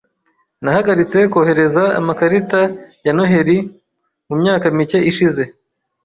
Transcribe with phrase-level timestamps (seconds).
[0.63, 2.61] Nahagaritse kohereza amakarita
[3.05, 3.57] ya Noheri
[4.27, 5.43] mu myaka mike ishize.